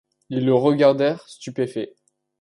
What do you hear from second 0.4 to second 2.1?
le regardèrent, stupéfaits.